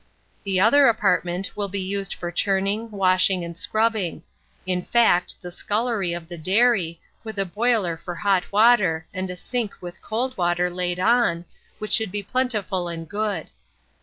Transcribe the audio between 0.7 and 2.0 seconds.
apartment will be